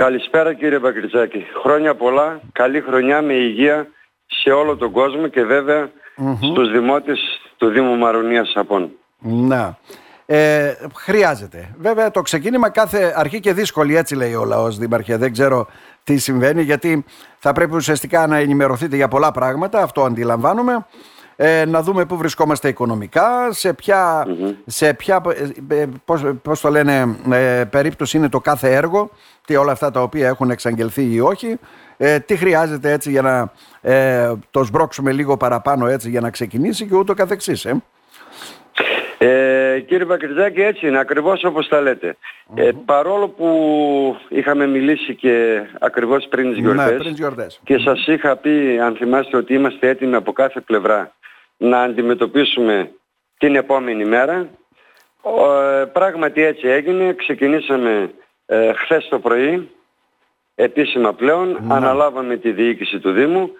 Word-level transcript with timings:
Καλησπέρα 0.00 0.54
κύριε 0.54 0.78
Μπακριτσάκη. 0.78 1.46
Χρόνια 1.62 1.94
πολλά, 1.94 2.40
καλή 2.52 2.80
χρονιά 2.80 3.22
με 3.22 3.32
υγεία 3.32 3.86
σε 4.26 4.50
όλο 4.50 4.76
τον 4.76 4.90
κόσμο 4.90 5.26
και 5.26 5.44
βέβαια 5.44 5.90
mm-hmm. 6.16 6.38
στους 6.50 6.70
δημότες 6.70 7.18
του 7.56 7.68
Δήμου 7.68 7.96
Μαρονίας 7.96 8.50
Σαπών. 8.50 8.90
Να. 9.18 9.78
Ε, 10.26 10.74
χρειάζεται. 10.94 11.74
Βέβαια 11.78 12.10
το 12.10 12.22
ξεκίνημα 12.22 12.70
κάθε 12.70 13.12
αρχή 13.16 13.40
και 13.40 13.52
δύσκολη 13.52 13.96
έτσι 13.96 14.14
λέει 14.14 14.34
ο 14.34 14.44
λαός 14.44 14.78
Δήμαρχε. 14.78 15.16
Δεν 15.16 15.32
ξέρω 15.32 15.66
τι 16.04 16.18
συμβαίνει 16.18 16.62
γιατί 16.62 17.04
θα 17.38 17.52
πρέπει 17.52 17.74
ουσιαστικά 17.74 18.26
να 18.26 18.36
ενημερωθείτε 18.36 18.96
για 18.96 19.08
πολλά 19.08 19.30
πράγματα. 19.30 19.82
Αυτό 19.82 20.02
αντιλαμβάνομαι. 20.02 20.86
Ε, 21.40 21.64
να 21.64 21.82
δούμε 21.82 22.04
πού 22.04 22.16
βρισκόμαστε 22.16 22.68
οικονομικά, 22.68 23.52
σε 23.52 23.72
ποια, 23.72 24.26
σε 24.66 24.94
ποια 24.94 25.22
ε, 25.68 25.80
ε, 25.80 25.86
πώς, 26.04 26.24
πώς 26.42 26.60
το 26.60 26.70
λένε, 26.70 27.16
ε, 27.30 27.64
περίπτωση 27.64 28.16
είναι 28.16 28.28
το 28.28 28.40
κάθε 28.40 28.74
έργο, 28.74 29.10
τι 29.46 29.56
όλα 29.56 29.72
αυτά 29.72 29.90
τα 29.90 30.02
οποία 30.02 30.28
έχουν 30.28 30.50
εξαγγελθεί 30.50 31.12
ή 31.12 31.20
όχι, 31.20 31.58
ε, 31.96 32.18
τι 32.18 32.36
χρειάζεται 32.36 32.92
έτσι 32.92 33.10
για 33.10 33.22
να 33.22 33.52
ε, 33.92 34.32
το 34.50 34.64
σμπρώξουμε 34.64 35.12
λίγο 35.12 35.36
παραπάνω 35.36 35.86
έτσι 35.86 36.10
για 36.10 36.20
να 36.20 36.30
ξεκινήσει 36.30 36.86
και 36.86 36.96
ούτω 36.96 37.14
καθεξής. 37.14 37.66
Ε. 39.18 39.48
Ε, 39.78 39.80
κύριε 39.80 40.04
Πακριτζάκη 40.04 40.62
έτσι 40.62 40.86
είναι 40.86 40.98
ακριβώς 40.98 41.44
όπως 41.44 41.68
τα 41.68 41.80
λέτε. 41.80 42.16
Ε, 42.54 42.70
παρόλο 42.84 43.28
που 43.28 44.16
είχαμε 44.28 44.66
μιλήσει 44.66 45.14
και 45.14 45.62
ακριβώς 45.80 46.26
πριν 46.28 46.54
τις 46.54 46.62
Ναι, 46.62 47.10
γιορτές, 47.14 47.60
και 47.64 47.78
σας 47.78 48.06
είχα 48.06 48.36
πει 48.36 48.78
αν 48.82 48.96
θυμάστε 48.96 49.36
ότι 49.36 49.54
είμαστε 49.54 49.88
έτοιμοι 49.88 50.14
από 50.14 50.32
κάθε 50.32 50.60
πλευρά 50.60 51.12
να 51.56 51.80
αντιμετωπίσουμε 51.82 52.90
την 53.38 53.54
επόμενη 53.54 54.04
μέρα. 54.04 54.48
Ε, 55.80 55.84
πράγματι 55.84 56.42
έτσι 56.42 56.68
έγινε. 56.68 57.12
Ξεκινήσαμε 57.12 58.10
ε, 58.46 58.72
χθες 58.72 59.08
το 59.08 59.18
πρωί, 59.18 59.70
επίσημα 60.54 61.12
πλέον, 61.12 61.48
ναι. 61.48 61.74
αναλάβαμε 61.74 62.36
τη 62.36 62.52
διοίκηση 62.52 62.98
του 62.98 63.12
Δήμου. 63.12 63.50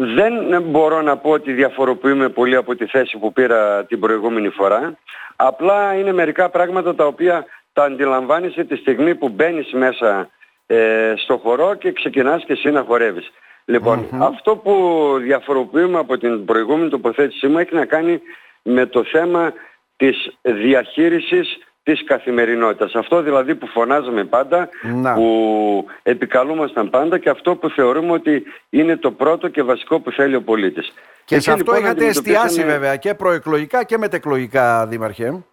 Δεν 0.00 0.62
μπορώ 0.62 1.02
να 1.02 1.16
πω 1.16 1.30
ότι 1.30 1.52
διαφοροποιούμε 1.52 2.28
πολύ 2.28 2.56
από 2.56 2.74
τη 2.76 2.86
θέση 2.86 3.18
που 3.18 3.32
πήρα 3.32 3.84
την 3.84 4.00
προηγούμενη 4.00 4.48
φορά. 4.48 4.98
Απλά 5.36 5.94
είναι 5.94 6.12
μερικά 6.12 6.48
πράγματα 6.50 6.94
τα 6.94 7.06
οποία 7.06 7.44
τα 7.72 7.84
αντιλαμβάνεσαι 7.84 8.64
τη 8.64 8.76
στιγμή 8.76 9.14
που 9.14 9.28
μπαίνεις 9.28 9.72
μέσα 9.72 10.30
ε, 10.66 11.12
στο 11.16 11.36
χορό 11.36 11.74
και 11.74 11.92
ξεκινάς 11.92 12.44
και 12.44 12.52
εσύ 12.52 12.70
να 12.70 12.82
χορεύεις. 12.82 13.30
λοιπον 13.64 14.08
αυτό 14.20 14.56
που 14.56 14.72
διαφοροποιούμε 15.20 15.98
από 15.98 16.18
την 16.18 16.44
προηγούμενη 16.44 16.88
τοποθέτησή 16.88 17.46
μου 17.46 17.58
έχει 17.58 17.74
να 17.74 17.84
κάνει 17.84 18.20
με 18.62 18.86
το 18.86 19.04
θέμα 19.04 19.52
της 19.96 20.38
διαχείρισης 20.42 21.58
της 21.88 22.04
καθημερινότητας. 22.04 22.94
Αυτό 22.94 23.22
δηλαδή 23.22 23.54
που 23.54 23.66
φωνάζαμε 23.66 24.24
πάντα, 24.24 24.68
που 25.14 25.86
επικαλούμασταν 26.02 26.90
πάντα 26.90 27.18
και 27.18 27.28
αυτό 27.28 27.56
που 27.56 27.68
θεωρούμε 27.68 28.12
ότι 28.12 28.42
είναι 28.70 28.96
το 28.96 29.10
πρώτο 29.10 29.48
και 29.48 29.62
βασικό 29.62 30.00
που 30.00 30.10
θέλει 30.10 30.34
ο 30.34 30.42
πολίτης. 30.42 30.92
Και, 31.24 31.40
σε 31.40 31.52
αυτό 31.52 31.72
λοιπόν, 31.72 31.84
είχατε 31.84 32.06
εστιάσει 32.06 32.64
βέβαια 32.64 32.96
και 32.96 33.14
προεκλογικά 33.14 33.84
και 33.84 33.98
μετεκλογικά, 33.98 34.86
Δήμαρχε. 34.86 35.44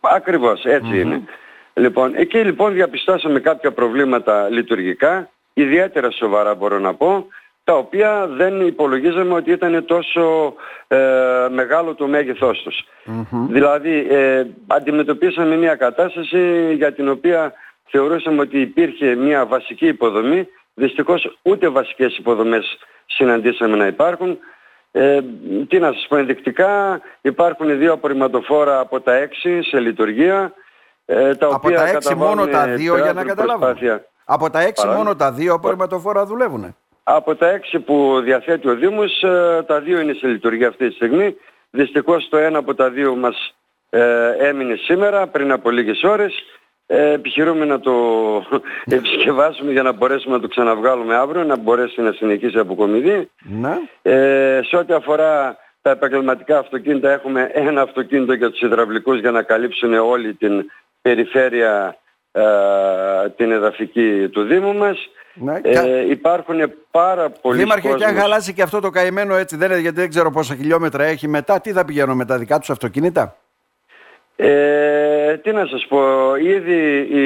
Ακριβώς, 0.00 0.64
είναι. 0.94 1.22
Λοιπόν, 1.74 2.12
εκεί 2.16 2.38
λοιπόν 2.38 2.72
διαπιστώσαμε 2.72 3.40
κάποια 3.40 3.72
προβλήματα 3.72 4.48
λειτουργικά, 4.48 5.30
ιδιαίτερα 5.52 6.10
σοβαρά 6.10 6.54
μπορώ 6.54 6.78
να 6.78 6.94
πω, 6.94 7.26
τα 7.64 7.76
οποία 7.76 8.26
δεν 8.26 8.66
υπολογίζαμε 8.66 9.34
ότι 9.34 9.50
ήταν 9.50 9.84
τόσο 9.84 10.54
ε, 10.88 10.98
μεγάλο 11.50 11.94
το 11.94 12.06
μέγεθός 12.06 12.62
τους. 12.62 12.84
Δηλαδή 13.48 14.06
ε, 14.10 14.46
αντιμετωπίσαμε 14.66 15.56
μια 15.56 15.74
κατάσταση 15.74 16.72
για 16.74 16.92
την 16.92 17.08
οποία 17.08 17.52
θεωρούσαμε 17.84 18.40
ότι 18.40 18.60
υπήρχε 18.60 19.14
μια 19.14 19.46
βασική 19.46 19.86
υποδομή. 19.86 20.48
Δυστυχώς 20.74 21.38
ούτε 21.42 21.68
βασικές 21.68 22.16
υποδομές 22.16 22.78
συναντήσαμε 23.06 23.76
να 23.76 23.86
υπάρχουν. 23.86 24.38
Ε, 24.92 25.20
τι 25.68 25.78
να 25.78 25.92
σας 25.92 26.06
πω 26.08 26.16
ενδεικτικά, 26.16 27.00
υπάρχουν 27.20 27.78
δύο 27.78 27.92
απορριμματοφόρα 27.92 28.78
από 28.78 29.00
τα 29.00 29.14
έξι 29.14 29.62
σε 29.62 29.80
λειτουργία. 29.80 30.52
Ε, 31.06 31.34
τα 31.34 31.48
από 31.52 31.70
τα 31.70 31.88
έξι 31.88 32.14
μόνο 32.14 32.46
τα 32.46 32.66
δύο 32.66 32.96
για 32.96 33.12
να 33.12 33.24
καταλάβουμε. 33.24 34.04
Από 34.24 34.50
τα 34.50 34.60
έξι 34.60 34.86
μόνο 34.86 35.16
τα 35.16 35.32
δύο 35.32 35.54
απορριμματοφόρα 35.54 36.26
δουλεύουν. 36.26 36.76
Από 37.04 37.34
τα 37.34 37.48
έξι 37.48 37.80
που 37.80 38.20
διαθέτει 38.24 38.68
ο 38.68 38.74
Δήμος, 38.74 39.22
ε, 39.22 39.62
τα 39.66 39.80
δύο 39.80 40.00
είναι 40.00 40.12
σε 40.12 40.26
λειτουργία 40.26 40.68
αυτή 40.68 40.88
τη 40.88 40.94
στιγμή. 40.94 41.36
Δυστυχώς 41.70 42.28
το 42.28 42.36
ένα 42.36 42.58
από 42.58 42.74
τα 42.74 42.90
δύο 42.90 43.14
μας 43.16 43.54
ε, 43.90 44.30
έμεινε 44.38 44.74
σήμερα, 44.74 45.26
πριν 45.26 45.52
από 45.52 45.70
λίγες 45.70 46.02
ώρες. 46.02 46.34
Ε, 46.86 47.12
επιχειρούμε 47.12 47.64
να 47.64 47.80
το 47.80 47.92
επισκευάσουμε 48.98 49.72
για 49.72 49.82
να 49.82 49.92
μπορέσουμε 49.92 50.34
να 50.34 50.40
το 50.40 50.48
ξαναβγάλουμε 50.48 51.14
αύριο, 51.14 51.44
να 51.44 51.56
μπορέσει 51.56 52.00
να 52.00 52.12
συνεχίσει 52.12 52.58
αποκομιδή. 52.58 53.30
Ναι. 53.42 53.78
Ε, 54.02 54.60
σε 54.64 54.76
ό,τι 54.76 54.92
αφορά 54.92 55.56
τα 55.82 55.90
επαγγελματικά 55.90 56.58
αυτοκίνητα 56.58 57.10
έχουμε 57.10 57.50
ένα 57.52 57.82
αυτοκίνητο 57.82 58.32
για 58.32 58.50
τους 58.50 58.60
υδραυλικούς 58.60 59.20
για 59.20 59.30
να 59.30 59.42
καλύψουν 59.42 59.94
όλη 59.94 60.34
την 60.34 60.64
περιφέρεια 61.02 61.96
ε, 62.32 62.42
την 63.36 63.50
εδαφική 63.50 64.28
του 64.28 64.42
Δήμου 64.42 64.74
μας. 64.74 65.08
Ναι, 65.34 65.60
ε, 65.62 66.10
υπάρχουν 66.10 66.72
πάρα 66.90 67.30
πολλοί 67.30 67.58
Δήμαρχε, 67.58 67.92
και 67.92 68.04
αν 68.04 68.14
χαλάσει 68.14 68.54
και 68.54 68.62
αυτό 68.62 68.80
το 68.80 68.90
καημένο 68.90 69.34
έτσι, 69.34 69.56
δεν, 69.56 69.78
γιατί 69.78 70.00
δεν 70.00 70.08
ξέρω 70.08 70.30
πόσα 70.30 70.54
χιλιόμετρα 70.54 71.04
έχει 71.04 71.28
μετά, 71.28 71.60
τι 71.60 71.72
θα 71.72 71.84
πηγαίνουν 71.84 72.16
με 72.16 72.24
τα 72.24 72.38
δικά 72.38 72.58
τους 72.58 72.70
αυτοκίνητα; 72.70 73.36
Ε, 74.36 75.36
τι 75.36 75.52
να 75.52 75.66
σας 75.66 75.86
πω, 75.88 76.34
ήδη 76.36 76.98
οι 76.98 77.22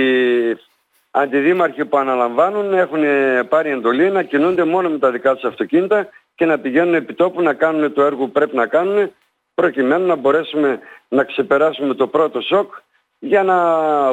αντιδήμαρχοι 1.11 1.85
που 1.85 1.97
αναλαμβάνουν 1.97 2.75
έχουν 2.75 3.03
πάρει 3.49 3.71
εντολή 3.71 4.11
να 4.11 4.23
κινούνται 4.23 4.65
μόνο 4.65 4.89
με 4.89 4.99
τα 4.99 5.11
δικά 5.11 5.35
τους 5.35 5.45
αυτοκίνητα 5.45 6.09
και 6.35 6.45
να 6.45 6.59
πηγαίνουν 6.59 6.95
επί 6.95 7.15
τόπου 7.15 7.43
να 7.43 7.53
κάνουν 7.55 7.93
το 7.93 8.03
έργο 8.03 8.25
που 8.25 8.33
πρέπει 8.33 8.57
να 8.57 8.67
κάνουν 8.67 9.13
προκειμένου 9.55 10.07
να 10.07 10.15
μπορέσουμε 10.15 10.79
να 11.09 11.25
ξεπεράσουμε 11.25 11.95
το 11.95 12.07
πρώτο 12.07 12.41
σοκ 12.41 12.75
για 13.19 13.43
να 13.43 13.59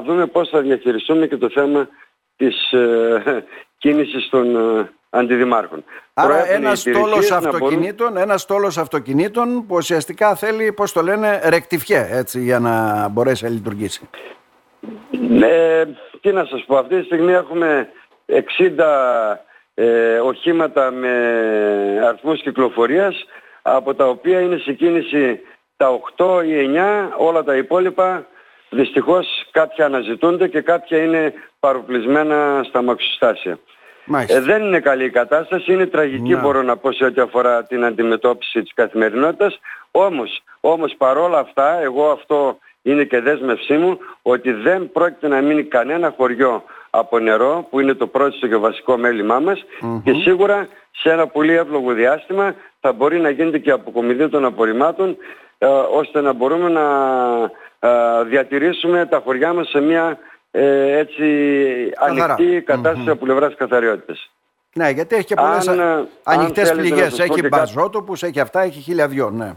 δούμε 0.02 0.26
πώς 0.26 0.50
θα 0.50 0.62
διαχειριστούμε 0.62 1.28
και 1.28 1.38
το 1.38 1.50
θέμα 1.50 1.88
της 2.36 2.72
ε, 2.72 3.46
κίνησης 3.78 4.30
των 4.30 4.56
ε, 4.80 4.90
αντιδημάρχων. 5.10 5.84
Άρα 6.14 6.50
ένας 6.52 6.80
στόλος 6.80 7.32
αυτοκινήτων, 7.32 8.08
μπορούν... 8.08 8.24
ένας 8.24 8.42
στόλος 8.42 8.78
αυτοκινήτων 8.78 9.66
που 9.68 9.76
ουσιαστικά 9.76 10.36
θέλει, 10.36 10.72
πώς 10.72 10.92
το 10.92 11.02
λένε, 11.02 11.42
ρεκτιφιέ 11.44 12.08
έτσι 12.12 12.42
για 12.42 12.60
να 12.60 13.08
μπορέσει 13.08 13.44
να 13.44 13.50
λειτουργήσει. 13.50 14.10
Ναι, 15.30 15.86
τι 16.22 16.32
να 16.32 16.46
σας 16.46 16.64
πω, 16.66 16.78
αυτή 16.78 17.00
τη 17.00 17.06
στιγμή 17.06 17.32
έχουμε 17.32 17.90
60 18.28 18.36
ε, 19.74 20.18
οχήματα 20.18 20.92
με 20.92 21.10
αριθμούς 22.08 22.42
κυκλοφορίας 22.42 23.26
από 23.62 23.94
τα 23.94 24.08
οποία 24.08 24.40
είναι 24.40 24.58
σε 24.58 24.74
κίνηση 24.74 25.40
τα 25.78 26.00
8 26.18 26.44
ή 26.46 26.70
9, 26.76 27.10
όλα 27.18 27.44
τα 27.44 27.56
υπόλοιπα 27.56 28.28
δυστυχώς 28.70 29.48
κάποια 29.52 29.86
αναζητούνται 29.86 30.48
και 30.48 30.62
κάποια 30.62 30.98
είναι 31.04 31.34
παροπλισμένα 31.60 32.64
στα 32.68 32.82
μαξοστάσια. 32.82 33.60
Ε, 34.28 34.40
δεν 34.40 34.64
είναι 34.64 34.80
καλή 34.80 35.04
η 35.04 35.10
κατάσταση, 35.10 35.74
είναι 35.74 35.86
τραγική 35.86 36.34
να. 36.34 36.42
μπορώ 36.42 36.62
να 36.62 36.78
πω 36.78 36.92
σε 36.92 37.06
ό,τι 37.06 37.22
αφορά 37.22 37.64
την 37.64 37.86
αντιμετώπιση 37.86 38.62
της 38.62 38.74
καθημερινότητας. 38.74 39.60
Όμως, 39.92 40.44
όμως 40.60 40.96
παρόλα 40.98 41.40
αυτά, 41.40 41.82
εγώ 41.82 42.10
αυτό 42.12 42.58
είναι 42.82 43.04
και 43.04 43.20
δέσμευσή 43.20 43.74
μου, 43.74 43.98
ότι 44.22 44.52
δεν 44.52 44.92
πρόκειται 44.92 45.28
να 45.28 45.42
μείνει 45.42 45.64
κανένα 45.64 46.14
χωριό 46.18 46.64
από 46.90 47.20
νερό, 47.20 47.68
που 47.70 47.80
είναι 47.80 47.94
το 47.94 48.08
πρώτο 48.08 48.48
και 48.48 48.56
βασικό 48.56 48.98
μέλημά 48.98 49.40
μας, 49.40 49.66
και 50.04 50.14
σίγουρα 50.14 50.68
σε 50.92 51.12
ένα 51.12 51.28
πολύ 51.28 51.54
εύλογο 51.54 51.94
διάστημα 51.94 52.56
θα 52.80 52.94
μπορεί 52.94 53.20
να 53.20 53.30
γίνεται 53.30 53.58
και 53.58 53.72
αποκομιδή 53.72 54.30
των 54.30 54.46
απορριμμάτων, 54.46 55.18
ε, 55.58 55.66
ώστε 55.92 56.22
να 56.22 56.34
μπορούμε 56.34 56.70
να 56.70 56.82
ε, 56.82 57.52
διατηρήσουμε 58.24 59.06
τα 59.06 59.22
χωριά 59.24 59.54
μας 59.54 59.70
σε 59.70 59.80
μια 59.80 60.18
ε, 60.52 60.98
έτσι 60.98 61.26
ανοιχτή 61.96 62.62
κατάσταση 62.62 63.10
από 63.10 63.26
πλευράς 63.26 63.56
καθαριότητας. 63.56 64.30
Ναι, 64.74 64.90
γιατί 64.90 65.16
έχει 65.16 65.26
και 65.26 65.36
πολλές 65.36 65.68
αν, 65.68 65.80
ε, 65.80 66.08
ανοιχτές 66.24 66.72
πληγές. 66.72 67.20
Έχει 67.20 67.48
μπαζότοπους, 67.48 68.24
έχει 68.24 68.40
αυτά, 68.40 68.62
έχει 68.62 68.80
χίλια 68.80 69.08
δυο, 69.08 69.30
ναι. 69.30 69.54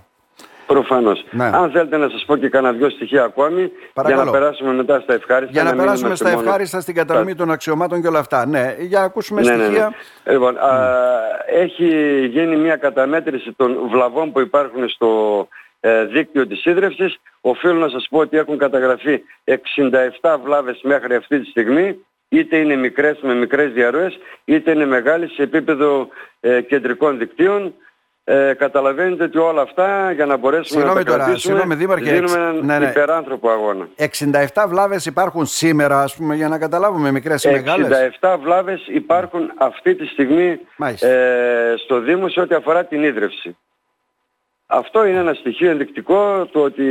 Προφανώς. 0.67 1.25
Ναι. 1.31 1.44
Αν 1.44 1.70
θέλετε 1.70 1.97
να 1.97 2.08
σας 2.08 2.25
πω 2.25 2.37
και 2.37 2.49
κανένα 2.49 2.76
δυο 2.76 2.91
στοιχεία 2.91 3.25
ακόμη 3.25 3.73
Παρακαλώ. 3.93 4.23
για 4.23 4.32
να 4.32 4.38
περάσουμε 4.38 4.73
μετά 4.73 5.00
στα 5.00 5.14
ευχάριστα. 5.14 5.52
Για 5.52 5.62
να, 5.62 5.75
να 5.75 5.82
περάσουμε 5.82 6.14
στα 6.14 6.29
ευχάριστα 6.29 6.81
στην 6.81 6.94
κατανομή 6.94 7.35
των 7.35 7.50
αξιωμάτων 7.50 8.00
και 8.00 8.06
όλα 8.06 8.19
αυτά. 8.19 8.47
Ναι, 8.47 8.75
για 8.79 8.99
να 8.99 9.05
ακούσουμε 9.05 9.41
ναι, 9.41 9.47
στοιχεία. 9.47 9.69
Ναι, 9.69 9.79
ναι. 10.25 10.32
Λοιπόν, 10.32 10.55
mm. 10.55 10.58
α, 10.58 10.99
έχει 11.47 11.87
γίνει 12.26 12.56
μια 12.56 12.76
καταμέτρηση 12.76 13.52
των 13.52 13.76
βλαβών 13.91 14.32
που 14.32 14.41
υπάρχουν 14.41 14.88
στο 14.88 15.08
ε, 15.49 15.68
δίκτυο 16.10 16.46
της 16.46 16.64
ίδρυυσης. 16.64 17.16
Οφείλω 17.40 17.72
να 17.75 17.88
σας 17.88 18.06
πω 18.10 18.19
ότι 18.19 18.36
έχουν 18.36 18.58
καταγραφεί 18.58 19.22
67 19.44 20.36
βλάβες 20.44 20.80
μέχρι 20.82 21.14
αυτή 21.14 21.40
τη 21.40 21.46
στιγμή, 21.50 21.96
είτε 22.28 22.56
είναι 22.56 22.76
μικρές 22.76 23.19
με 23.22 23.34
μικρές 23.34 23.72
διαρροές, 23.72 24.19
είτε 24.44 24.70
είναι 24.70 24.86
μεγάλες 24.86 25.30
σε 25.32 25.42
επίπεδο 25.42 26.08
ε, 26.40 26.60
κεντρικών 26.60 27.19
δικτύων. 27.19 27.75
ε, 28.25 28.54
καταλαβαίνετε 28.54 29.25
ότι 29.25 29.38
όλα 29.38 29.62
αυτά 29.62 30.12
για 30.12 30.26
να 30.26 30.36
μπορέσουμε 30.36 30.80
Συγγνώμη 30.80 30.98
να 30.98 31.04
τα 31.04 31.10
τώρα, 31.10 31.25
κρατήσουμε 31.25 31.54
συγγνώμη, 31.58 31.80
Δήμαρχε, 31.80 32.04
δίνουμε 32.04 32.22
εξ- 32.25 32.34
έναν 32.34 32.64
ναι, 32.64 32.78
ναι. 32.78 32.86
υπεράνθρωπο 32.90 33.50
αγώνα. 33.50 33.88
67 34.54 34.64
βλάβες 34.69 35.06
υπάρχουν 35.06 35.46
σήμερα, 35.46 36.02
ας 36.02 36.16
πούμε, 36.16 36.34
για 36.34 36.48
να 36.48 36.58
καταλάβουμε 36.58 37.10
μικρές 37.10 37.44
ή 37.44 37.50
μεγάλες. 37.50 37.88
67 38.20 38.36
βλάβες 38.42 38.86
υπάρχουν 38.86 39.50
αυτή 39.58 39.94
τη 39.94 40.06
στιγμή 40.06 40.60
Μάλιστα. 40.76 41.08
ε, 41.08 41.75
στο 41.76 42.00
Δήμο 42.00 42.28
σε 42.28 42.40
ό,τι 42.40 42.54
αφορά 42.54 42.84
την 42.84 43.02
ίδρυυση. 43.02 43.56
Αυτό 44.70 45.05
είναι 45.05 45.19
ένα 45.19 45.35
στοιχείο 45.35 45.70
ενδεικτικό 45.70 46.47
του 46.53 46.61
ότι 46.61 46.85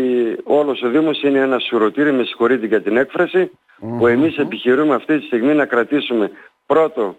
όλος 0.43 0.81
ο 0.81 0.89
Δήμος 0.89 1.21
είναι 1.21 1.39
ένας 1.39 1.63
σουρωτήρι, 1.63 2.11
με 2.11 2.23
συγχωρείτε 2.23 2.65
για 2.65 2.81
την 2.81 2.97
εκφραση 2.97 3.51
που 3.97 4.07
εμείς 4.07 4.37
επιχειρούμε 4.37 4.95
αυτή 4.95 5.19
τη 5.19 5.25
στιγμή 5.25 5.53
να 5.53 5.65
κρατήσουμε 5.65 6.31
πρώτο 6.65 7.15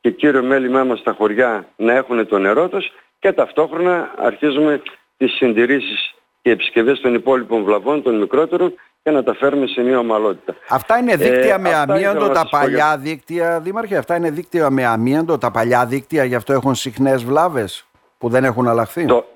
και 0.00 0.10
κύριο 0.10 0.42
μέλημά 0.42 0.84
μας 0.84 0.98
στα 0.98 1.12
χωριά 1.12 1.66
να 1.76 1.92
έχουν 1.92 2.26
το 2.28 2.38
νερό 2.38 2.68
τους 2.68 2.92
και 3.18 3.32
ταυτόχρονα 3.32 4.14
αρχίζουμε 4.18 4.82
τις 5.16 5.32
συντηρήσεις 5.32 6.14
και 6.42 6.50
επισκευές 6.50 7.00
των 7.00 7.14
υπόλοιπων 7.14 7.64
βλαβών, 7.64 8.02
των 8.02 8.18
μικρότερων 8.18 8.74
και 9.02 9.10
να 9.10 9.22
τα 9.22 9.34
φέρουμε 9.34 9.66
σε 9.66 9.80
μια 9.80 9.98
ομαλότητα. 9.98 10.54
Αυτά 10.68 10.98
είναι 10.98 11.16
δίκτυα 11.16 11.54
Ε, 11.54 11.58
με 11.58 11.68
αυτά 11.68 11.82
ήθελα 11.82 12.10
αμίαντο, 12.10 12.26
να 12.26 12.28
τα 12.28 12.34
σας 12.34 12.50
πω 12.50 12.58
παλιά 12.60 12.96
δίκτυα, 12.96 13.60
Δήμαρχε; 13.60 13.96
Αυτά 13.96 14.16
είναι 14.16 14.30
δίκτυα 14.30 14.70
με 14.70 14.84
αμίαντο, 14.84 15.38
τα 15.38 15.50
παλιά 15.50 15.86
δίκτυα, 15.86 16.24
γι' 16.24 16.34
αυτό 16.34 16.52
έχουν 16.52 16.74
συχνές 16.74 17.24
βλάβες 17.24 17.86
που 18.18 18.28
δεν 18.28 18.44
έχουν 18.44 18.68
αλλάχθει; 18.68 19.04
Το, 19.04 19.26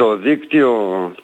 το 0.00 0.16
δίκτυο 0.16 0.70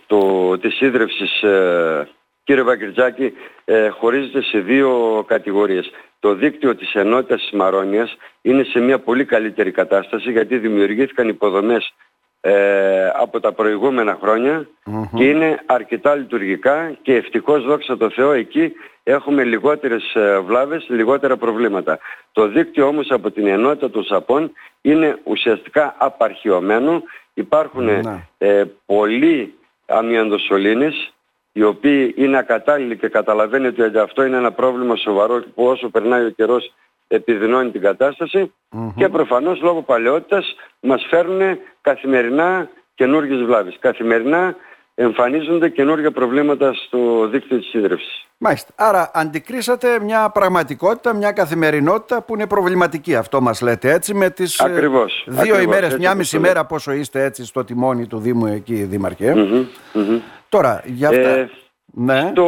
το, 0.06 0.58
της 0.58 0.80
ίδρυυσης, 0.80 1.42
ε, 1.42 2.08
κύριε 2.44 2.62
Βαγκριτζάκη, 2.62 3.32
ε, 3.64 3.88
χωρίζεται 3.88 4.42
σε 4.42 4.58
δύο 4.58 5.24
κατηγορίες. 5.26 5.90
Το 6.20 6.34
δίκτυο 6.34 6.76
της 6.76 6.94
ενότητας 6.94 7.40
της 7.40 7.50
Μαρόνιας 7.50 8.16
είναι 8.42 8.62
σε 8.62 8.78
μια 8.78 8.98
πολύ 8.98 9.24
καλύτερη 9.24 9.70
κατάσταση 9.70 10.30
γιατί 10.30 10.58
δημιουργήθηκαν 10.58 11.28
υποδομές 11.28 11.94
ε, 12.40 13.08
από 13.14 13.40
τα 13.40 13.52
προηγούμενα 13.52 14.18
χρόνια 14.20 14.68
και 15.16 15.24
είναι 15.24 15.62
αρκετά 15.66 16.14
λειτουργικά 16.14 16.98
και 17.02 17.14
ευτυχώς 17.14 17.64
δόξα 17.64 17.96
τω 17.96 18.10
Θεώ 18.10 18.32
εκεί 18.32 18.72
έχουμε 19.02 19.44
λιγότερες 19.44 20.14
ε, 20.14 20.38
βλάβες, 20.38 20.86
λιγότερα 20.88 21.36
προβλήματα. 21.36 21.98
Το 22.32 22.48
δίκτυο 22.48 22.86
όμως 22.86 23.10
από 23.10 23.30
την 23.30 23.46
ενότητα 23.46 23.90
των 23.90 24.04
ΣΑΠών 24.04 24.52
είναι 24.80 25.18
ουσιαστικά 25.24 25.94
απαρχιωμένο. 25.98 27.02
Υπάρχουν 27.38 27.84
Ναι. 27.84 28.28
ε, 28.38 28.64
πολλοί 28.86 29.54
αμυαντοσωλήνες 29.86 31.12
οι 31.52 31.62
οποίοι 31.62 32.14
είναι 32.16 32.38
ακατάλληλοι 32.38 32.96
και 32.96 33.08
καταλαβαίνετε 33.08 33.84
ότι 33.84 33.98
αυτό 33.98 34.24
είναι 34.24 34.36
ένα 34.36 34.52
πρόβλημα 34.52 34.96
σοβαρό 34.96 35.42
που 35.54 35.64
όσο 35.64 35.88
περνάει 35.88 36.24
ο 36.24 36.30
καιρός 36.30 36.72
επιδεινώνει 37.08 37.70
την 37.70 37.80
κατασταση 37.80 38.52
και 38.96 39.08
προφανώς 39.08 39.60
λόγω 39.60 39.82
παλαιότητας 39.82 40.54
μας 40.80 41.06
φέρνουν 41.10 41.58
καθημερινά 41.80 42.68
καινούργιες 42.94 43.42
βλάβες. 43.42 43.76
Καθημερινά 43.78 44.56
εμφανίζονται 44.98 45.68
καινούργια 45.68 46.10
προβλήματα 46.10 46.74
στο 46.74 47.26
δίκτυο 47.26 47.58
της 47.58 47.74
ίδρυυσης. 47.74 48.26
Μάλιστα. 48.38 48.72
Άρα 48.76 49.10
αντικρίσατε 49.14 50.00
μια 50.00 50.30
πραγματικότητα, 50.30 51.14
μια 51.14 51.32
καθημερινότητα 51.32 52.22
που 52.22 52.34
είναι 52.34 52.46
προβληματική. 52.46 53.14
Αυτό 53.16 53.40
μας 53.40 53.60
λέτε 53.60 53.92
έτσι 53.92 54.14
με 54.14 54.30
τις 54.30 54.58
ε, 54.58 54.64
Ακριβώς, 54.64 55.24
δύο 55.26 55.40
ακριβώς, 55.40 55.62
ημέρες, 55.62 55.84
έτσι 55.84 55.98
μια 55.98 56.08
όπως 56.08 56.18
μισή 56.20 56.36
το 56.36 56.40
λέω. 56.40 56.50
μέρα 56.50 56.64
πόσο 56.66 56.92
είστε 56.92 57.24
έτσι 57.24 57.44
στο 57.44 57.64
τιμόνι 57.64 58.06
του 58.06 58.18
Δήμου 58.18 58.46
εκεί 58.46 58.74
Δήμαρχε. 58.74 59.34
Μμμ, 59.34 59.66
μμμ. 59.92 60.20
Τώρα, 60.48 60.82
για 60.84 61.08
αυτά... 61.08 61.28
Ε, 61.28 61.50
ναι. 61.86 62.32
Το... 62.34 62.46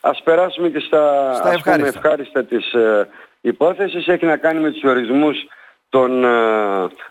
Ας 0.00 0.22
περάσουμε 0.24 0.68
και 0.68 0.78
στα, 0.78 1.32
Στα 1.34 1.48
ας 1.48 1.62
πούμε, 1.62 1.74
ευχάριστα. 1.74 1.98
ευχάριστα 1.98 2.44
της 2.44 2.72
ε, 2.72 3.08
υπόθεσης. 3.40 4.06
Έχει 4.06 4.26
να 4.26 4.36
κάνει 4.36 4.60
με 4.60 4.70
τους 4.70 4.82
ορισμούς 4.82 5.36
των 5.88 6.24
ε, 6.24 6.28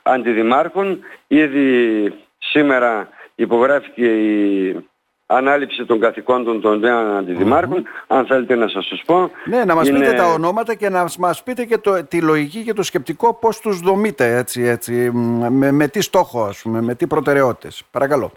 αντιδημάρχων. 0.03 0.99
Ήδη 1.27 2.13
σήμερα 2.37 3.09
υπογράφηκε 3.41 4.05
η 4.05 4.75
ανάληψη 5.25 5.85
των 5.85 5.99
καθηκόντων 5.99 6.61
των 6.61 6.79
νέων 6.79 7.15
αντιδημάρχων. 7.17 7.83
Αν 8.07 8.25
θέλετε 8.25 8.55
να 8.55 8.67
σας 8.67 8.87
τους 8.87 9.01
πω. 9.05 9.31
Ναι, 9.45 9.63
να 9.63 9.75
μας 9.75 9.87
Είναι- 9.87 9.99
πείτε 9.99 10.13
τα 10.13 10.25
ονόματα 10.25 10.75
και 10.75 10.89
να 10.89 11.05
μας 11.19 11.43
πείτε 11.43 11.63
και 11.65 11.77
το, 11.77 12.03
τη 12.03 12.21
λογική 12.21 12.63
και 12.63 12.73
το 12.73 12.83
σκεπτικό 12.83 13.33
πώς 13.33 13.59
τους 13.59 13.79
δομείτε 13.79 14.35
έτσι, 14.37 14.61
έτσι 14.61 15.09
μ, 15.13 15.47
με, 15.49 15.71
με 15.71 15.87
τι 15.87 16.01
στόχο 16.01 16.43
ας 16.43 16.61
πούμε, 16.61 16.81
με 16.81 16.95
τι 16.95 17.07
προτεραιότητες. 17.07 17.83
Παρακαλώ. 17.91 18.31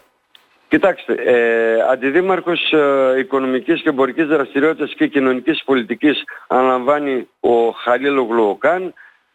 Κοιτάξτε, 0.67 1.13
ε, 1.13 1.81
αντιδήμαρχος 1.91 2.71
ε, 2.71 3.19
οικονομικής 3.19 3.81
και 3.81 3.89
εμπορικής 3.89 4.25
δραστηριότητας 4.27 4.93
και 4.93 5.07
κοινωνικής 5.07 5.63
πολιτικής 5.63 6.23
αναλαμβάνει 6.47 7.27
ο 7.39 7.69
Χαλίλ 7.69 8.15
Γλουοκάν, 8.29 8.93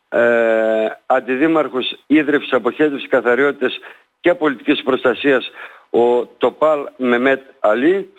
ε, 0.09 0.87
αντιδήμαρχος 1.07 1.99
ίδρυυσης 2.07 2.53
αποχέτευσης 2.53 3.09
καθαριότητας 3.09 3.79
και 4.21 4.35
πολιτικής 4.35 4.83
προστασίας 4.83 5.51
ο 5.91 6.27
Τοπάλ 6.27 6.79
Μεμέτ 6.97 7.43
Αλή, 7.61 8.13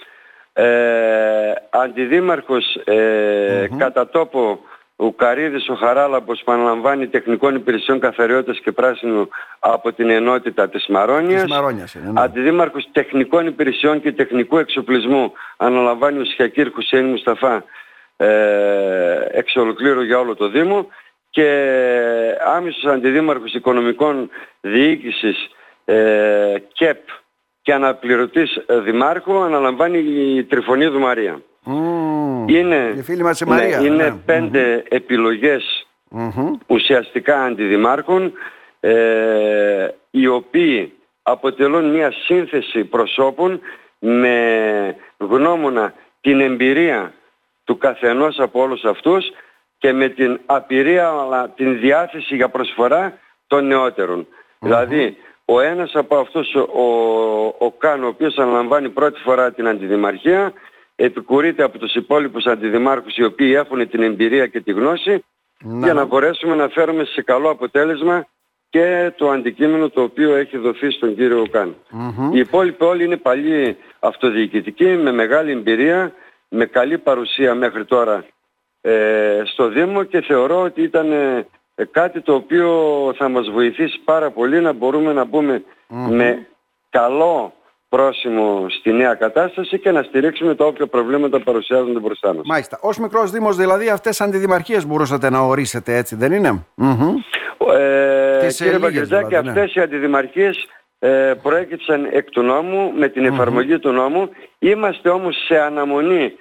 ε, 0.53 1.51
αντιδήμαρχος 1.69 2.75
ε, 2.83 3.67
κατά 3.77 4.09
τόπο 4.09 4.59
ο 4.99 5.11
Καρίδης 5.11 5.69
ο 5.69 5.75
Χαράλαμπος 5.75 6.41
που 6.45 6.51
αναλαμβάνει 6.51 7.07
τεχνικών 7.07 7.55
υπηρεσιών 7.55 7.99
καθαριότητας 7.99 8.59
και 8.59 8.71
πράσινου 8.71 9.29
από 9.59 9.93
την 9.93 10.09
ενότητα 10.09 10.69
της 10.69 10.87
Μαρόνιας. 10.87 11.41
Της 11.41 11.51
Μαρόνιας 11.51 11.93
είναι, 11.93 12.11
ναι. 12.11 12.21
Αντιδήμαρχος 12.21 12.89
τεχνικών 12.91 13.47
υπηρεσιών 13.47 14.01
και 14.01 14.11
τεχνικού 14.11 14.57
εξοπλισμού 14.57 15.33
αναλαμβάνει 15.57 16.19
ο 16.19 16.25
Σιακύρ 16.25 16.71
Χουσέιν 16.71 17.05
Μουσταφά 17.05 17.63
ε, 18.17 18.27
εξ 19.31 19.55
ολοκλήρου 19.55 20.01
για 20.01 20.19
όλο 20.19 20.35
το 20.35 20.49
Δήμο 20.49 20.87
και 21.37 22.37
άμεσος 22.45 22.85
αντιδήμαρχος 22.85 23.53
οικονομικών 23.53 24.29
διοίκησης 24.61 25.49
ε, 25.85 26.53
ΚΕΠ 26.73 26.97
και 27.61 27.73
αναπληρωτής 27.73 28.55
ε, 28.55 28.79
δημάρχου 28.79 29.37
αναλαμβάνει 29.39 29.97
η 29.97 30.43
Τριφωνίδου 30.43 30.99
Μαρία. 30.99 31.41
Μμμ. 31.63 32.47
Είναι, 32.47 32.93
Η 32.97 33.01
φίλη 33.01 33.23
μας 33.23 33.39
η 33.41 33.45
ναι, 33.45 33.51
Μαρία. 33.55 33.79
είναι 33.79 34.03
ναι. 34.03 34.15
πέντε 34.25 34.83
επιλογές 34.89 35.87
Μμμ. 36.09 36.53
ουσιαστικά 36.67 37.43
αντιδημάρχων 37.43 38.33
ε, 38.79 39.87
οι 40.11 40.27
οποίοι 40.27 40.93
αποτελούν 41.23 41.89
μια 41.89 42.11
σύνθεση 42.25 42.83
προσώπων 42.83 43.59
με 43.99 44.95
γνώμονα 45.17 45.93
την 46.21 46.39
εμπειρία 46.41 47.13
του 47.63 47.77
καθενός 47.77 48.39
από 48.39 48.61
όλους 48.61 48.83
αυτούς 48.83 49.25
και 49.77 49.93
με 49.93 50.09
την 50.09 50.39
απειρία 50.45 51.07
αλλά 51.09 51.49
την 51.49 51.79
διάθεση 51.79 52.35
για 52.35 52.49
προσφορά 52.49 53.17
των 53.47 53.67
νεότερων. 53.67 54.27
Δηλαδή 54.59 55.17
ο 55.45 55.59
ένας 55.59 55.91
από 55.93 56.17
αυτούς 56.17 56.55
ο, 56.55 56.83
ο 57.57 57.71
Καν 57.71 58.03
ο 58.03 58.07
οποίος 58.07 58.37
αναλαμβάνει 58.37 58.89
πρώτη 58.89 59.19
φορά 59.19 59.51
την 59.51 59.67
αντιδημαρχία 59.67 60.53
επικουρείται 60.95 61.63
από 61.63 61.77
τους 61.77 61.95
υπόλοιπους 61.95 62.45
αντιδημάρχους 62.45 63.15
οι 63.15 63.23
οποίοι 63.23 63.53
έχουν 63.55 63.89
την 63.89 64.03
εμπειρία 64.03 64.47
και 64.47 64.61
τη 64.61 64.71
γνώση 64.71 65.23
Να, 65.59 65.85
για 65.85 65.93
να 65.93 65.99
ναι. 66.01 66.05
μπορέσουμε 66.05 66.55
να 66.55 66.67
φέρουμε 66.67 67.03
σε 67.03 67.21
καλό 67.21 67.49
αποτέλεσμα 67.49 68.25
και 68.69 69.13
το 69.15 69.29
αντικείμενο 69.29 69.89
το 69.89 70.01
οποίο 70.01 70.35
έχει 70.35 70.57
δοθεί 70.57 70.91
στον 70.91 71.15
κύριο 71.15 71.47
Καν. 71.51 71.75
Οι 72.33 72.39
υπόλοιποι 72.39 72.83
όλοι 72.83 73.03
είναι 73.03 73.17
παλιοί 73.17 73.77
αυτοδιοικητικοί 73.99 74.85
με 74.85 75.11
μεγάλη 75.11 75.51
εμπειρία, 75.51 76.13
με 76.49 76.65
καλή 76.65 76.97
παρουσία 76.97 77.55
μέχρι 77.55 77.85
τώρα 77.85 78.15
ε, 78.15 78.36
στο 79.45 79.67
Δήμο 79.67 80.03
και 80.03 80.21
θεωρώ 80.21 80.61
ότι 80.61 80.81
ήταν 80.81 81.11
ε, 81.11 81.85
κάτι 81.91 82.21
το 82.21 82.33
οποίο 82.33 82.69
θα 83.17 83.29
μας 83.29 83.49
βοηθήσει 83.49 83.99
πάρα 84.03 84.31
πολύ 84.31 84.61
να 84.61 84.73
μπορούμε 84.73 85.13
να 85.13 85.25
μπουμε 85.25 85.63
με 85.87 86.47
καλό 86.89 87.53
πρόσημο 87.89 88.65
στη 88.69 88.91
νέα 88.91 89.13
κατάσταση 89.13 89.79
και 89.79 89.91
να 89.91 90.03
στηρίξουμε 90.03 90.55
τα 90.55 90.65
όποια 90.65 90.87
προβλήματα 90.87 91.39
παρουσιάζονται 91.39 91.99
μπροστά 91.99 92.33
μας. 92.33 92.43
Μάλιστα. 92.45 92.79
Ως 92.81 92.97
μικρός 92.97 93.31
Δήμος 93.31 93.55
δηλαδή 93.55 93.89
αυτές 93.89 94.21
αντιδημαρχίες 94.21 94.85
μπορούσατε 94.85 95.29
να 95.29 95.39
ορίσετε 95.39 95.95
έτσι 95.95 96.15
δεν 96.15 96.31
είναι; 96.31 96.65
Μμμ. 96.75 97.15
Ε, 97.77 98.37
Τις 98.37 98.57
κύριε 98.57 98.71
λίγες 98.71 98.81
Παγκριτζάκη, 98.81 99.27
δηλαδή, 99.27 99.45
ναι. 99.45 99.51
αυτές 99.51 99.75
οι 99.75 99.79
αντιδημαρχίες 99.79 100.67
ε, 100.99 101.33
προέκυψαν 101.41 102.07
εκ 102.11 102.29
του 102.29 102.41
νόμου 102.41 102.91
με 102.95 103.07
την 103.07 103.25
εφαρμογή 103.25 103.79
του 103.79 103.91
νόμου. 103.91 104.29
Είμαστε 104.59 105.09
όμως 105.09 105.35
σε 105.45 105.59
αναμονή 105.59 106.33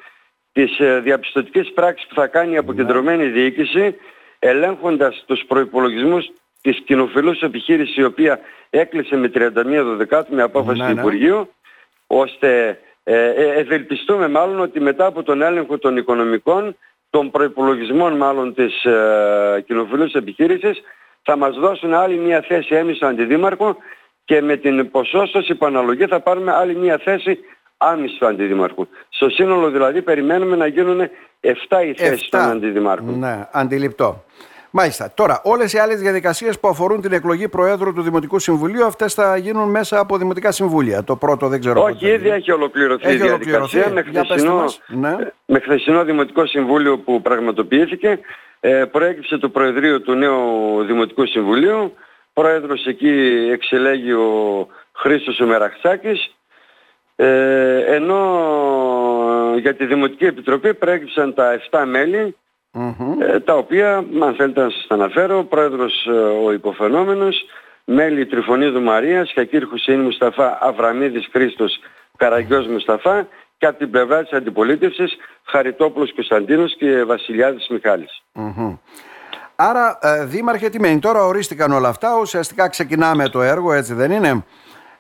της 0.56 0.78
ε, 0.78 1.00
διαπιστωτικής 1.00 1.72
πράξης 1.72 2.06
που 2.08 2.14
θα 2.14 2.26
κάνει 2.26 2.52
η 2.52 2.56
αποκεντρωμένη 2.56 3.24
Ναι. 3.24 3.30
διοίκηση 3.30 3.96
ελέγχοντας 4.38 5.24
τους 5.26 5.44
προϋπολογισμούς 5.48 6.30
της 6.62 6.82
κοινοφιλούς 6.84 7.40
επιχείρησης 7.40 7.96
η 7.96 8.04
οποία 8.04 8.40
έκλεισε 8.70 9.16
με 9.16 9.28
31 9.28 9.96
Δεκάτου 9.96 10.34
με 10.34 10.42
απόφαση 10.42 10.80
Ναι, 10.80 10.88
του 10.88 10.94
ναι. 10.94 11.00
Υπουργείου 11.00 11.52
ώστε 12.06 12.78
ε, 13.04 13.28
ε, 13.28 13.52
ευελπιστούμε 13.60 14.28
μάλλον 14.28 14.60
ότι 14.60 14.80
μετά 14.80 15.06
από 15.06 15.22
τον 15.22 15.42
έλεγχο 15.42 15.78
των 15.78 15.96
οικονομικών 15.96 16.76
των 17.10 17.30
προϋπολογισμών 17.30 18.16
μάλλον 18.16 18.54
της 18.54 18.84
ε, 18.84 19.64
κοινοφιλούς 19.66 20.12
επιχείρησης 20.12 20.80
θα 21.22 21.36
μας 21.36 21.56
δώσουν 21.56 21.94
άλλη 21.94 22.16
μια 22.16 22.40
θέση 22.40 22.74
έμισο 22.74 23.06
αντιδήμαρχο 23.06 23.76
και 24.24 24.42
με 24.42 24.56
την 24.56 24.90
ποσόστοση 24.90 25.54
που 25.54 25.66
αναλογεί 25.66 26.06
θα 26.06 26.20
πάρουμε 26.20 26.52
άλλη 26.52 26.74
μια 26.76 26.98
θέση 26.98 27.38
άμυσου 27.76 28.26
αντιδήμαρχου. 28.26 28.86
Στο 29.08 29.28
σύνολο 29.28 29.70
δηλαδή 29.70 30.02
περιμένουμε 30.02 30.56
να 30.56 30.66
γίνουν 30.66 31.00
7 31.00 31.50
οι 31.86 31.94
θέσεις 31.96 32.28
των 32.28 32.40
Εφτά. 32.40 32.50
αντιδημάρχων. 32.50 33.18
Ναι, 33.18 33.48
αντιληπτό. 33.52 34.24
Μάλιστα. 34.78 35.12
Τώρα, 35.14 35.40
όλες 35.44 35.72
οι 35.72 35.78
άλλες 35.78 36.00
διαδικασίες 36.00 36.60
που 36.60 36.68
αφορούν 36.68 37.00
την 37.00 37.12
εκλογή 37.12 37.48
Προέδρου 37.48 37.92
του 37.92 38.02
Δημοτικού 38.02 38.38
Συμβουλίου, 38.38 38.84
αυτές 38.84 39.14
θα 39.14 39.36
γίνουν 39.36 39.70
μέσα 39.70 39.98
από 39.98 40.16
Δημοτικά 40.16 40.52
Συμβούλια. 40.52 41.04
Το 41.04 41.16
πρώτο 41.16 41.48
δεν 41.48 41.60
ξέρω. 41.60 41.82
Όχι, 41.82 42.06
ήδη 42.06 42.28
έχει 42.28 42.52
ολοκληρωθεί 42.52 43.12
η 43.12 43.16
διαδικασία. 43.16 43.90
Με 43.92 44.02
χθεσινό, 44.02 44.64
ναι. 44.86 45.16
με 45.46 45.58
χθεσινό 45.58 46.04
Δημοτικό 46.04 46.46
Συμβούλιο 46.46 46.98
που 46.98 47.22
πραγματοποιήθηκε, 47.22 48.18
ε, 48.60 48.84
προέκυψε 48.84 49.38
το 49.38 49.48
Προεδρείο 49.48 50.00
του 50.00 50.14
νέου 50.14 50.82
Δημοτικού 50.86 51.26
Συμβουλίου. 51.26 51.94
Πρόεδρος 52.32 52.86
εκεί 52.86 53.48
εξελέγει 53.52 54.12
ο 54.12 54.66
Χρήστος 54.92 55.40
Ομεραχτσάκης. 55.40 56.35
Ε, 57.16 57.94
ενώ 57.94 58.20
για 59.58 59.74
τη 59.74 59.86
Δημοτική 59.86 60.24
Επιτροπή 60.24 60.74
προέκυψαν 60.74 61.34
τα 61.34 61.60
7 61.70 61.84
μέλη 61.86 62.36
ε, 63.20 63.40
τα 63.40 63.54
οποία, 63.54 63.96
αν 63.96 64.34
θέλετε 64.36 64.62
να 64.62 64.70
σας 64.70 64.86
αναφέρω, 64.88 65.38
ο 65.38 65.44
πρόεδρος 65.44 66.06
ε, 66.06 66.10
ο 66.46 66.52
υποφαινόμενος, 66.52 67.44
μέλη 67.84 68.26
Τριφωνίδου 68.26 68.82
Μαρίας, 68.82 69.32
Χακύρ 69.34 69.66
Χουσέιν 69.66 70.00
Μουσταφά, 70.00 70.58
Αβραμίδης 70.60 71.28
Χρήστος, 71.32 71.78
Καραγκιός 72.16 72.66
Μουσταφά 72.66 73.28
και 73.58 73.66
από 73.66 73.78
την 73.78 73.90
πλευρά 73.90 74.22
της 74.22 74.32
αντιπολίτευσης 74.32 75.16
Χαριτόπουλος 75.44 76.14
Κωνσταντίνος 76.14 76.76
και 76.76 77.04
Βασιλιάδης 77.04 77.70
Άρα, 79.56 79.98
ε, 80.02 80.24
Δήμαρχε, 80.24 80.68
τι 80.68 80.80
μένει; 80.80 80.98
Τώρα 80.98 81.24
ορίστηκαν 81.24 81.72
όλα 81.72 81.88
αυτά. 81.88 82.18
Ουσιαστικά 82.20 82.68
ξεκινάμε 82.68 83.28
το 83.28 83.42
έργο, 83.42 83.72
έτσι 83.72 83.94
δεν 83.94 84.10
είναι; 84.10 84.44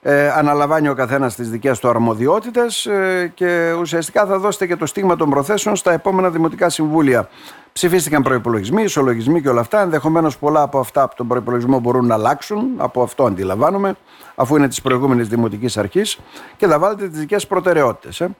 Ε, 0.08 0.28
αναλαμβάνει 0.30 0.88
ο 0.88 0.94
καθένας 0.94 1.34
τις 1.34 1.50
δικές 1.50 1.80
του 1.80 1.88
αρμοδιότητες 1.88 2.86
ε, 2.86 3.32
και 3.34 3.72
ουσιαστικά 3.80 4.26
θα 4.26 4.38
δώσετε 4.38 4.66
και 4.66 4.76
το 4.76 4.86
στίγμα 4.86 5.16
των 5.16 5.30
προθέσεων 5.30 5.76
στα 5.76 5.92
επόμενα 5.92 6.30
δημοτικά 6.30 6.68
συμβούλια. 6.68 7.28
Ψηφίστηκαν 7.72 8.22
προπολογισμοί, 8.22 8.82
ισολογισμοί 8.82 9.42
και 9.42 9.48
όλα 9.48 9.60
αυτά. 9.60 9.80
Ενδεχομένως 9.80 10.38
πολλά 10.38 10.62
από 10.62 10.78
αυτά 10.78 11.02
από 11.02 11.16
τον 11.16 11.28
προπολογισμό 11.28 11.80
μπορούν 11.80 12.06
να 12.06 12.14
αλλάξουν. 12.14 12.74
Από 12.76 13.02
αυτό 13.02 13.24
αντιλαμβάνομαι, 13.24 13.94
αφού 14.34 14.56
είναι 14.56 14.68
της 14.68 14.82
προηγούμενης 14.82 15.28
Δημοτικής 15.28 15.76
Αρχής 15.76 16.18
και 16.56 16.66
θα 16.66 16.78
βάλετε 16.78 17.08
τις 17.08 17.18
δικές 17.18 17.46
προτεραιότητες. 17.46 18.20
Ε. 18.20 18.30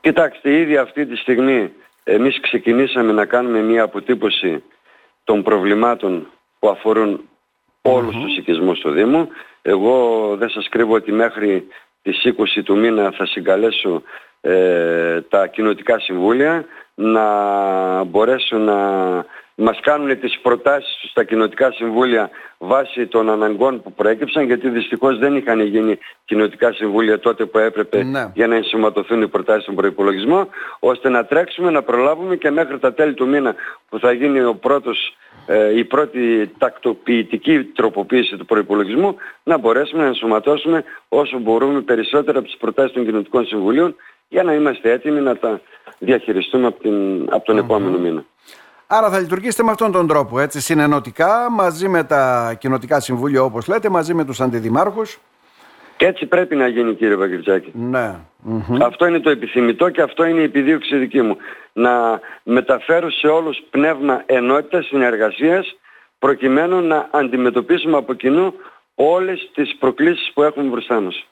Κοιτάξτε, 0.00 0.58
ήδη 0.58 0.76
αυτή 0.76 1.06
τη 1.06 1.16
στιγμή 1.16 1.72
εμείς 2.04 2.40
ξεκινήσαμε 2.40 3.12
να 3.12 3.24
κάνουμε 3.24 3.60
μια 3.60 3.82
αποτύπωση 3.82 4.62
των 5.24 5.42
προβλημάτων 5.42 6.26
που 6.58 6.68
αφορούν 6.68 7.20
όλους 7.82 8.16
τους 8.16 8.36
οικισμούς 8.36 8.80
του 8.80 8.90
Δήμου. 8.90 9.28
Εγώ 9.66 10.26
δεν 10.36 10.48
σας 10.48 10.68
κρύβω 10.68 10.94
ότι 10.94 11.12
μέχρι 11.12 11.66
τις 12.02 12.34
20 12.58 12.62
του 12.64 12.76
μήνα 12.76 13.10
θα 13.10 13.26
συγκαλέσω 13.26 14.02
ε, 14.40 15.20
τα 15.20 15.46
κοινοτικά 15.46 15.98
συμβούλια 15.98 16.64
να 16.94 17.24
μπορέσουν 18.04 18.60
να 18.60 18.78
μας 19.54 19.80
κάνουν 19.80 20.20
τις 20.20 20.38
προτάσεις 20.42 20.96
τους 21.00 21.10
στα 21.10 21.24
κοινοτικά 21.24 21.72
συμβούλια 21.72 22.30
βάσει 22.58 23.06
των 23.06 23.30
αναγκών 23.30 23.82
που 23.82 23.92
προέκυψαν 23.92 24.44
γιατί 24.44 24.68
δυστυχώς 24.68 25.18
δεν 25.18 25.36
είχαν 25.36 25.60
γίνει 25.60 25.98
κοινοτικά 26.24 26.72
συμβούλια 26.72 27.18
τότε 27.18 27.44
που 27.44 27.58
έπρεπε 27.58 28.02
ναι. 28.02 28.30
για 28.34 28.46
να 28.46 28.54
ενσωματωθούν 28.54 29.22
οι 29.22 29.28
προτάσεις 29.28 29.62
στον 29.62 29.74
προϋπολογισμό 29.74 30.48
ώστε 30.78 31.08
να 31.08 31.24
τρέξουμε, 31.24 31.70
να 31.70 31.82
προλάβουμε 31.82 32.36
και 32.36 32.50
μέχρι 32.50 32.78
τα 32.78 32.94
τέλη 32.94 33.14
του 33.14 33.28
μήνα 33.28 33.54
που 33.88 33.98
θα 33.98 34.12
γίνει 34.12 34.40
ο 34.40 34.54
πρώτος 34.54 35.16
ε, 35.46 35.78
η 35.78 35.84
πρώτη 35.84 36.50
τακτοποιητική 36.58 37.64
τροποποίηση 37.64 38.36
του 38.36 38.44
προϋπολογισμού 38.44 39.16
να 39.42 39.58
μπορέσουμε 39.58 40.02
να 40.02 40.08
ενσωματώσουμε 40.08 40.84
όσο 41.08 41.38
μπορούμε 41.38 41.80
περισσότερα 41.80 42.38
από 42.38 42.46
τις 42.46 42.56
προτάσεις 42.56 42.92
των 42.92 43.04
κοινωτικών 43.04 43.46
συμβουλίων 43.46 43.96
για 44.28 44.42
να 44.42 44.54
είμαστε 44.54 44.92
έτοιμοι 44.92 45.20
να 45.20 45.36
τα 45.36 45.60
διαχειριστούμε 45.98 46.66
από, 46.66 46.80
την, 46.80 47.26
από 47.30 47.44
τον 47.44 47.58
επόμενο 47.58 47.98
μήνα. 47.98 48.24
Άρα 48.96 49.10
θα 49.10 49.20
λειτουργήσετε 49.20 49.62
με 49.62 49.70
αυτόν 49.70 49.92
τον 49.92 50.06
τρόπο, 50.06 50.40
έτσι, 50.40 50.60
συνενωτικά, 50.60 51.50
μαζί 51.50 51.88
με 51.88 52.04
τα 52.04 52.54
κοινοτικά 52.58 53.00
συμβούλια 53.00 53.42
όπως 53.42 53.66
λέτε, 53.68 53.88
μαζί 53.88 54.14
με 54.14 54.24
τους 54.24 54.40
αντιδημάρχους. 54.40 55.18
Και 55.96 56.06
έτσι 56.06 56.26
πρέπει 56.26 56.56
να 56.56 56.66
γίνει 56.66 56.94
κύριε 56.94 57.16
Παγκριτσάκη. 57.16 57.70
Ναι. 57.74 58.14
Αυτό 58.82 59.06
είναι 59.06 59.20
το 59.20 59.30
επιθυμητό 59.30 59.90
και 59.90 60.02
αυτό 60.02 60.24
είναι 60.24 60.40
η 60.40 60.42
επιδίωξη 60.42 60.96
δική 60.96 61.22
μου. 61.22 61.36
Να 61.72 62.20
μεταφέρω 62.42 63.10
σε 63.10 63.26
όλους 63.26 63.62
πνεύμα 63.70 64.22
ενότητας, 64.26 64.86
συνεργασίας, 64.86 65.76
προκειμένου 66.18 66.80
να 66.80 67.08
αντιμετωπίσουμε 67.10 67.96
από 67.96 68.14
κοινού 68.14 68.54
όλες 68.94 69.50
τις 69.54 69.76
προκλήσεις 69.78 70.30
που 70.34 70.42
έχουμε 70.42 70.68
μπροστά 70.68 71.00
μας. 71.00 71.26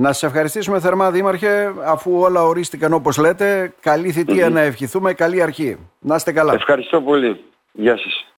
Να 0.00 0.12
σας 0.12 0.22
ευχαριστήσουμε 0.22 0.80
θερμά 0.80 1.10
Δήμαρχε, 1.10 1.72
αφού 1.84 2.18
όλα 2.20 2.42
ορίστηκαν 2.42 2.92
όπως 2.92 3.16
λέτε. 3.18 3.74
Καλή 3.80 4.26
να 4.50 4.60
ευχηθούμε, 4.60 5.12
καλή 5.12 5.42
αρχή. 5.42 5.76
Να 5.98 6.14
είστε 6.14 6.32
καλά. 6.32 6.52
Ευχαριστώ 6.52 7.00
πολύ. 7.02 7.44
Γεια 7.72 7.96
σας. 7.96 8.26